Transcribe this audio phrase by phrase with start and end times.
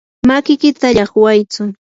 [0.27, 1.63] matikita llaqwaytsu.